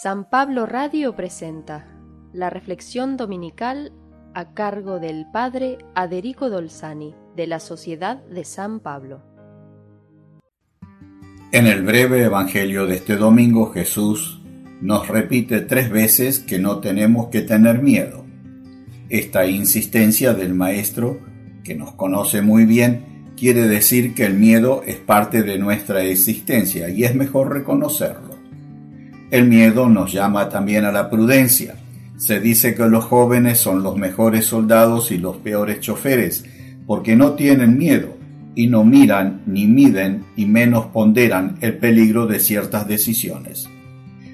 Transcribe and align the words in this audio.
San 0.00 0.24
Pablo 0.24 0.64
Radio 0.64 1.14
presenta 1.14 1.86
la 2.32 2.48
reflexión 2.48 3.18
dominical 3.18 3.92
a 4.32 4.54
cargo 4.54 4.98
del 4.98 5.26
Padre 5.30 5.76
Aderico 5.94 6.48
Dolzani 6.48 7.14
de 7.36 7.46
la 7.46 7.60
Sociedad 7.60 8.24
de 8.24 8.44
San 8.44 8.80
Pablo. 8.80 9.22
En 11.52 11.66
el 11.66 11.82
breve 11.82 12.24
Evangelio 12.24 12.86
de 12.86 12.96
este 12.96 13.16
domingo 13.16 13.70
Jesús 13.70 14.40
nos 14.80 15.08
repite 15.08 15.60
tres 15.60 15.90
veces 15.90 16.38
que 16.40 16.58
no 16.58 16.80
tenemos 16.80 17.28
que 17.28 17.42
tener 17.42 17.82
miedo. 17.82 18.24
Esta 19.10 19.44
insistencia 19.44 20.32
del 20.32 20.54
Maestro, 20.54 21.20
que 21.62 21.74
nos 21.74 21.92
conoce 21.92 22.40
muy 22.40 22.64
bien, 22.64 23.34
quiere 23.36 23.68
decir 23.68 24.14
que 24.14 24.24
el 24.24 24.34
miedo 24.34 24.82
es 24.86 24.96
parte 24.96 25.42
de 25.42 25.58
nuestra 25.58 26.02
existencia 26.02 26.88
y 26.88 27.04
es 27.04 27.14
mejor 27.14 27.52
reconocerlo. 27.52 28.31
El 29.32 29.48
miedo 29.48 29.88
nos 29.88 30.12
llama 30.12 30.50
también 30.50 30.84
a 30.84 30.92
la 30.92 31.08
prudencia. 31.08 31.76
Se 32.18 32.38
dice 32.38 32.74
que 32.74 32.86
los 32.86 33.06
jóvenes 33.06 33.58
son 33.58 33.82
los 33.82 33.96
mejores 33.96 34.44
soldados 34.44 35.10
y 35.10 35.16
los 35.16 35.38
peores 35.38 35.80
choferes, 35.80 36.44
porque 36.86 37.16
no 37.16 37.32
tienen 37.32 37.78
miedo 37.78 38.14
y 38.54 38.66
no 38.66 38.84
miran 38.84 39.40
ni 39.46 39.66
miden 39.66 40.26
y 40.36 40.44
menos 40.44 40.88
ponderan 40.88 41.56
el 41.62 41.78
peligro 41.78 42.26
de 42.26 42.40
ciertas 42.40 42.86
decisiones. 42.86 43.70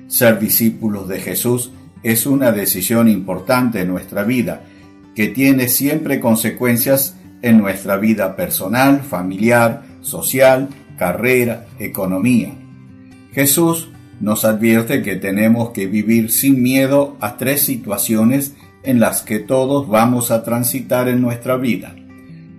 Ser 0.08 0.40
discípulos 0.40 1.06
de 1.06 1.20
Jesús 1.20 1.70
es 2.02 2.26
una 2.26 2.50
decisión 2.50 3.06
importante 3.08 3.82
en 3.82 3.88
nuestra 3.88 4.24
vida, 4.24 4.64
que 5.14 5.28
tiene 5.28 5.68
siempre 5.68 6.18
consecuencias 6.18 7.14
en 7.40 7.58
nuestra 7.58 7.98
vida 7.98 8.34
personal, 8.34 9.02
familiar, 9.02 9.84
social, 10.00 10.68
carrera, 10.98 11.66
economía. 11.78 12.52
Jesús 13.32 13.90
nos 14.20 14.44
advierte 14.44 15.02
que 15.02 15.16
tenemos 15.16 15.70
que 15.70 15.86
vivir 15.86 16.30
sin 16.30 16.62
miedo 16.62 17.16
a 17.20 17.36
tres 17.36 17.62
situaciones 17.62 18.54
en 18.82 19.00
las 19.00 19.22
que 19.22 19.38
todos 19.38 19.88
vamos 19.88 20.30
a 20.30 20.42
transitar 20.42 21.08
en 21.08 21.20
nuestra 21.20 21.56
vida. 21.56 21.94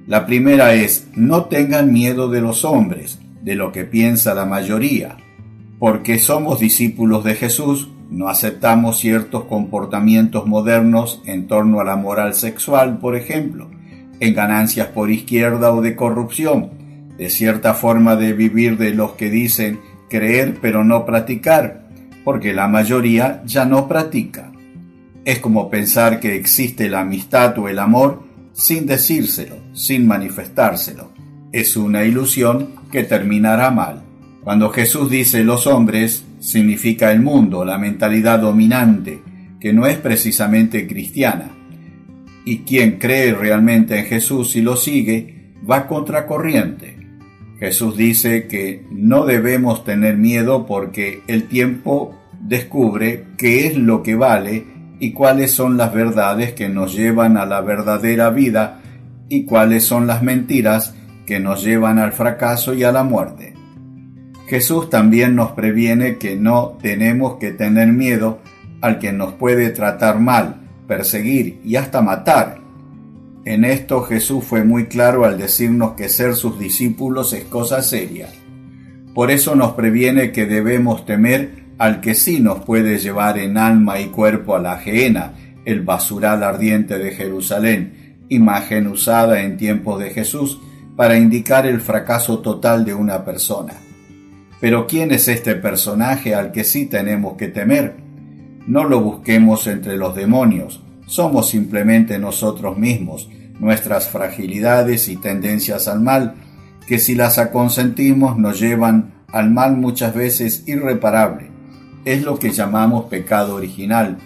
La 0.07 0.25
primera 0.25 0.73
es, 0.73 1.07
no 1.15 1.45
tengan 1.45 1.93
miedo 1.93 2.29
de 2.29 2.41
los 2.41 2.65
hombres, 2.65 3.19
de 3.43 3.55
lo 3.55 3.71
que 3.71 3.83
piensa 3.83 4.33
la 4.33 4.45
mayoría. 4.45 5.17
Porque 5.77 6.17
somos 6.17 6.59
discípulos 6.59 7.23
de 7.23 7.35
Jesús, 7.35 7.89
no 8.09 8.27
aceptamos 8.27 8.99
ciertos 8.99 9.45
comportamientos 9.45 10.47
modernos 10.47 11.21
en 11.25 11.47
torno 11.47 11.79
a 11.79 11.83
la 11.83 11.95
moral 11.95 12.33
sexual, 12.33 12.97
por 12.97 13.15
ejemplo, 13.15 13.69
en 14.19 14.33
ganancias 14.33 14.87
por 14.87 15.11
izquierda 15.11 15.71
o 15.71 15.81
de 15.81 15.95
corrupción, 15.95 16.71
de 17.17 17.29
cierta 17.29 17.73
forma 17.73 18.15
de 18.15 18.33
vivir 18.33 18.77
de 18.77 18.93
los 18.93 19.11
que 19.11 19.29
dicen 19.29 19.79
creer 20.09 20.57
pero 20.61 20.83
no 20.83 21.05
practicar, 21.05 21.87
porque 22.23 22.53
la 22.53 22.67
mayoría 22.67 23.41
ya 23.45 23.65
no 23.65 23.87
practica. 23.87 24.51
Es 25.25 25.39
como 25.39 25.69
pensar 25.69 26.19
que 26.19 26.35
existe 26.35 26.89
la 26.89 27.01
amistad 27.01 27.57
o 27.59 27.67
el 27.67 27.79
amor 27.79 28.23
sin 28.53 28.85
decírselo, 28.85 29.57
sin 29.73 30.07
manifestárselo. 30.07 31.11
Es 31.51 31.77
una 31.77 32.03
ilusión 32.03 32.69
que 32.91 33.03
terminará 33.03 33.71
mal. 33.71 34.01
Cuando 34.43 34.69
Jesús 34.69 35.09
dice 35.09 35.43
los 35.43 35.67
hombres, 35.67 36.25
significa 36.39 37.11
el 37.11 37.21
mundo, 37.21 37.65
la 37.65 37.77
mentalidad 37.77 38.39
dominante, 38.39 39.21
que 39.59 39.73
no 39.73 39.85
es 39.85 39.97
precisamente 39.97 40.87
cristiana. 40.87 41.49
Y 42.45 42.59
quien 42.59 42.97
cree 42.97 43.33
realmente 43.33 43.99
en 43.99 44.05
Jesús 44.05 44.55
y 44.55 44.61
lo 44.61 44.75
sigue, 44.75 45.53
va 45.69 45.87
contracorriente. 45.87 46.98
Jesús 47.59 47.97
dice 47.97 48.47
que 48.47 48.85
no 48.89 49.25
debemos 49.25 49.83
tener 49.83 50.17
miedo 50.17 50.65
porque 50.65 51.23
el 51.27 51.47
tiempo 51.47 52.17
descubre 52.39 53.25
qué 53.37 53.67
es 53.67 53.77
lo 53.77 54.01
que 54.01 54.15
vale 54.15 54.65
y 54.99 55.11
cuáles 55.11 55.51
son 55.51 55.77
las 55.77 55.93
verdades 55.93 56.53
que 56.53 56.69
nos 56.69 56.95
llevan 56.95 57.35
a 57.37 57.45
la 57.45 57.61
verdadera 57.61 58.29
vida 58.29 58.81
y 59.27 59.43
cuáles 59.43 59.83
son 59.83 60.07
las 60.07 60.23
mentiras 60.23 60.95
que 61.25 61.39
nos 61.39 61.63
llevan 61.63 61.99
al 61.99 62.13
fracaso 62.13 62.73
y 62.73 62.83
a 62.83 62.91
la 62.91 63.03
muerte. 63.03 63.53
Jesús 64.47 64.89
también 64.89 65.35
nos 65.35 65.51
previene 65.51 66.17
que 66.17 66.35
no 66.35 66.77
tenemos 66.81 67.35
que 67.35 67.51
tener 67.51 67.89
miedo 67.89 68.39
al 68.81 68.99
que 68.99 69.11
nos 69.11 69.33
puede 69.33 69.69
tratar 69.69 70.19
mal, 70.19 70.61
perseguir 70.87 71.59
y 71.63 71.75
hasta 71.75 72.01
matar 72.01 72.58
en 73.45 73.65
esto 73.65 74.03
Jesús 74.03 74.43
fue 74.43 74.63
muy 74.63 74.87
claro 74.87 75.25
al 75.25 75.37
decirnos 75.37 75.93
que 75.93 76.09
ser 76.09 76.35
sus 76.35 76.59
discípulos 76.59 77.33
es 77.33 77.45
cosa 77.45 77.81
seria. 77.81 78.27
Por 79.13 79.31
eso 79.31 79.55
nos 79.55 79.73
previene 79.73 80.31
que 80.31 80.45
debemos 80.45 81.05
temer 81.05 81.63
al 81.77 82.01
que 82.01 82.13
sí 82.13 82.39
nos 82.41 82.59
puede 82.59 82.99
llevar 82.99 83.37
en 83.37 83.57
alma 83.57 83.99
y 83.99 84.07
cuerpo 84.07 84.55
a 84.55 84.59
la 84.59 84.77
gehenna, 84.77 85.33
el 85.65 85.81
basural 85.81 86.43
ardiente 86.43 86.97
de 86.97 87.11
Jerusalén, 87.11 88.25
imagen 88.27 88.87
usada 88.87 89.41
en 89.41 89.57
tiempos 89.57 89.99
de 89.99 90.09
Jesús 90.11 90.59
para 90.95 91.17
indicar 91.17 91.65
el 91.65 91.79
fracaso 91.79 92.39
total 92.39 92.83
de 92.83 92.93
una 92.93 93.23
persona. 93.23 93.73
Pero 94.59 94.85
¿quién 94.85 95.11
es 95.11 95.29
este 95.29 95.55
personaje 95.55 96.35
al 96.35 96.51
que 96.51 96.65
sí 96.65 96.85
tenemos 96.85 97.35
que 97.37 97.47
temer? 97.47 97.95
No 98.67 98.83
lo 98.83 98.99
busquemos 98.99 99.65
entre 99.67 99.95
los 99.95 100.13
demonios, 100.15 100.83
somos 101.09 101.49
simplemente 101.49 102.19
nosotros 102.19 102.77
mismos, 102.77 103.27
nuestras 103.59 104.09
fragilidades 104.09 105.09
y 105.09 105.17
tendencias 105.17 105.87
al 105.87 106.01
mal, 106.01 106.35
que 106.87 106.99
si 106.99 107.15
las 107.15 107.39
aconsentimos 107.39 108.37
nos 108.37 108.59
llevan 108.59 109.13
al 109.27 109.49
mal 109.49 109.75
muchas 109.75 110.13
veces 110.13 110.63
irreparable. 110.67 111.49
Es 112.05 112.21
lo 112.21 112.37
que 112.37 112.51
llamamos 112.51 113.05
pecado 113.05 113.55
original. 113.55 114.19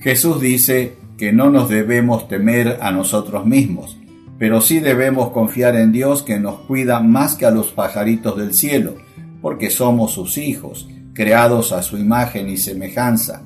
Jesús 0.00 0.40
dice 0.40 0.96
que 1.16 1.32
no 1.32 1.48
nos 1.48 1.68
debemos 1.68 2.26
temer 2.26 2.78
a 2.82 2.90
nosotros 2.90 3.46
mismos, 3.46 3.96
pero 4.36 4.60
sí 4.60 4.80
debemos 4.80 5.30
confiar 5.30 5.76
en 5.76 5.92
Dios 5.92 6.24
que 6.24 6.40
nos 6.40 6.58
cuida 6.62 6.98
más 6.98 7.36
que 7.36 7.46
a 7.46 7.52
los 7.52 7.68
pajaritos 7.68 8.36
del 8.36 8.52
cielo, 8.52 8.96
porque 9.40 9.70
somos 9.70 10.10
sus 10.12 10.38
hijos, 10.38 10.88
creados 11.14 11.72
a 11.72 11.82
su 11.82 11.98
imagen 11.98 12.48
y 12.48 12.56
semejanza. 12.56 13.44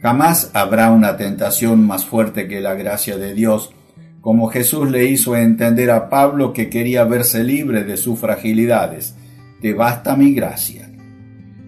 Jamás 0.00 0.50
habrá 0.54 0.90
una 0.90 1.16
tentación 1.16 1.86
más 1.86 2.04
fuerte 2.04 2.46
que 2.46 2.60
la 2.60 2.74
gracia 2.74 3.16
de 3.16 3.34
Dios 3.34 3.74
como 4.20 4.48
Jesús 4.48 4.90
le 4.90 5.06
hizo 5.06 5.36
entender 5.36 5.90
a 5.90 6.10
Pablo 6.10 6.52
que 6.52 6.68
quería 6.68 7.04
verse 7.04 7.44
libre 7.44 7.84
de 7.84 7.96
sus 7.96 8.18
fragilidades. 8.18 9.14
Te 9.60 9.72
basta 9.72 10.16
mi 10.16 10.34
gracia. 10.34 10.90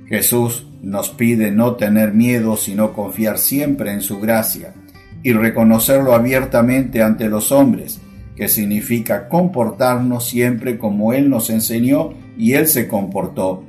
Jesús 0.06 0.66
nos 0.82 1.10
pide 1.10 1.52
no 1.52 1.76
tener 1.76 2.12
miedo, 2.12 2.56
sino 2.56 2.92
confiar 2.92 3.38
siempre 3.38 3.92
en 3.92 4.00
su 4.00 4.20
gracia 4.20 4.74
y 5.22 5.32
reconocerlo 5.32 6.14
abiertamente 6.14 7.02
ante 7.02 7.28
los 7.28 7.52
hombres, 7.52 8.00
que 8.34 8.48
significa 8.48 9.28
comportarnos 9.28 10.28
siempre 10.28 10.78
como 10.78 11.12
Él 11.12 11.30
nos 11.30 11.50
enseñó 11.50 12.10
y 12.36 12.54
Él 12.54 12.66
se 12.66 12.88
comportó. 12.88 13.62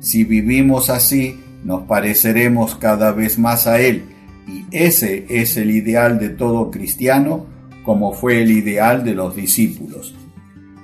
Si 0.00 0.24
vivimos 0.24 0.90
así, 0.90 1.40
nos 1.64 1.82
pareceremos 1.82 2.74
cada 2.76 3.12
vez 3.12 3.38
más 3.38 3.66
a 3.66 3.80
Él, 3.80 4.04
y 4.46 4.64
ese 4.70 5.26
es 5.28 5.56
el 5.56 5.70
ideal 5.70 6.18
de 6.18 6.30
todo 6.30 6.70
cristiano 6.70 7.46
como 7.84 8.12
fue 8.12 8.42
el 8.42 8.50
ideal 8.50 9.04
de 9.04 9.14
los 9.14 9.34
discípulos. 9.34 10.14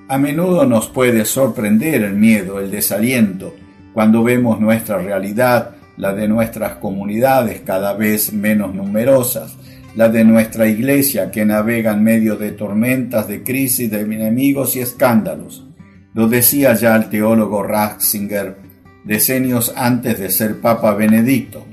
A 0.08 0.18
menudo 0.18 0.66
nos 0.66 0.88
puede 0.88 1.24
sorprender 1.24 2.02
el 2.02 2.14
miedo, 2.14 2.60
el 2.60 2.70
desaliento, 2.70 3.54
cuando 3.92 4.22
vemos 4.22 4.60
nuestra 4.60 4.98
realidad, 4.98 5.76
la 5.96 6.12
de 6.12 6.28
nuestras 6.28 6.76
comunidades 6.76 7.60
cada 7.60 7.92
vez 7.92 8.32
menos 8.32 8.74
numerosas, 8.74 9.56
la 9.96 10.08
de 10.08 10.24
nuestra 10.24 10.68
iglesia 10.68 11.30
que 11.30 11.44
navega 11.44 11.92
en 11.92 12.04
medio 12.04 12.36
de 12.36 12.52
tormentas, 12.52 13.26
de 13.26 13.42
crisis, 13.42 13.90
de 13.90 14.00
enemigos 14.00 14.76
y 14.76 14.80
escándalos. 14.80 15.66
Lo 16.14 16.28
decía 16.28 16.74
ya 16.74 16.96
el 16.96 17.08
teólogo 17.10 17.62
Ratzinger 17.62 18.67
decenios 19.08 19.72
antes 19.74 20.18
de 20.18 20.28
ser 20.28 20.60
Papa 20.60 20.92
Benedicto. 20.92 21.64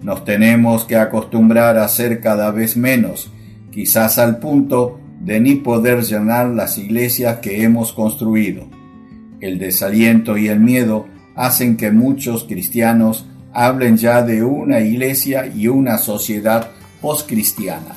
Nos 0.00 0.24
tenemos 0.24 0.86
que 0.86 0.96
acostumbrar 0.96 1.76
a 1.76 1.86
ser 1.88 2.20
cada 2.20 2.50
vez 2.50 2.78
menos 2.78 3.30
quizás 3.70 4.18
al 4.18 4.38
punto 4.38 4.98
de 5.20 5.40
ni 5.40 5.56
poder 5.56 6.02
llenar 6.02 6.48
las 6.48 6.78
iglesias 6.78 7.40
que 7.40 7.62
hemos 7.62 7.92
construido. 7.92 8.66
El 9.40 9.58
desaliento 9.58 10.38
y 10.38 10.48
el 10.48 10.58
miedo 10.58 11.06
hacen 11.36 11.76
que 11.76 11.90
muchos 11.90 12.44
cristianos 12.44 13.28
hablen 13.52 13.98
ya 13.98 14.22
de 14.22 14.42
una 14.42 14.80
iglesia 14.80 15.46
y 15.54 15.68
una 15.68 15.98
sociedad 15.98 16.70
postcristiana. 17.02 17.94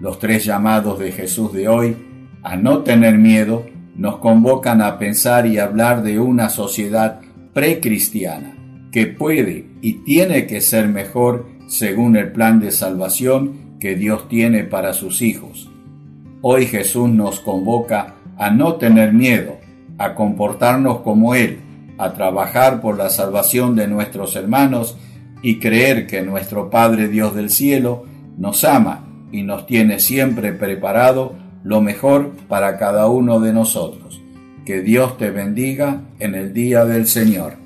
Los 0.00 0.18
tres 0.18 0.46
llamados 0.46 0.98
de 0.98 1.12
Jesús 1.12 1.52
de 1.52 1.68
hoy, 1.68 1.96
a 2.42 2.56
no 2.56 2.78
tener 2.78 3.18
miedo, 3.18 3.66
nos 3.94 4.16
convocan 4.16 4.80
a 4.80 4.98
pensar 4.98 5.46
y 5.46 5.58
hablar 5.58 6.02
de 6.02 6.18
una 6.18 6.48
sociedad 6.48 7.20
precristiana, 7.52 8.56
que 8.90 9.06
puede 9.06 9.66
y 9.80 10.04
tiene 10.04 10.46
que 10.46 10.60
ser 10.60 10.88
mejor 10.88 11.48
según 11.66 12.16
el 12.16 12.32
plan 12.32 12.60
de 12.60 12.70
salvación 12.70 13.78
que 13.80 13.94
Dios 13.94 14.28
tiene 14.28 14.64
para 14.64 14.92
sus 14.92 15.22
hijos. 15.22 15.70
Hoy 16.40 16.66
Jesús 16.66 17.08
nos 17.08 17.40
convoca 17.40 18.14
a 18.36 18.50
no 18.50 18.76
tener 18.76 19.12
miedo, 19.12 19.58
a 19.98 20.14
comportarnos 20.14 21.00
como 21.00 21.34
Él, 21.34 21.60
a 21.98 22.12
trabajar 22.14 22.80
por 22.80 22.96
la 22.96 23.10
salvación 23.10 23.76
de 23.76 23.86
nuestros 23.86 24.34
hermanos 24.36 24.96
y 25.42 25.58
creer 25.58 26.06
que 26.06 26.22
nuestro 26.22 26.70
Padre 26.70 27.08
Dios 27.08 27.34
del 27.34 27.50
cielo 27.50 28.04
nos 28.38 28.64
ama 28.64 29.04
y 29.30 29.42
nos 29.42 29.66
tiene 29.66 29.98
siempre 29.98 30.52
preparado 30.52 31.34
lo 31.64 31.80
mejor 31.80 32.32
para 32.48 32.78
cada 32.78 33.08
uno 33.08 33.40
de 33.40 33.52
nosotros. 33.52 34.21
Que 34.64 34.80
Dios 34.80 35.18
te 35.18 35.30
bendiga 35.30 36.02
en 36.18 36.34
el 36.34 36.52
día 36.52 36.84
del 36.84 37.06
Señor. 37.06 37.61